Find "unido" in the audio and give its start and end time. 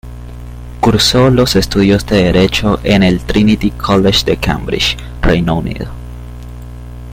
5.59-5.89